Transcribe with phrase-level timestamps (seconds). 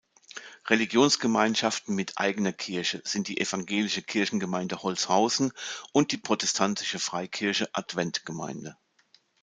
[0.67, 5.53] Religionsgemeinschaften mit eigener Kirche sind die evangelische Kirchengemeinde Holzhausen
[5.91, 8.75] und die protestantische Freikirche "Adventgemeinde".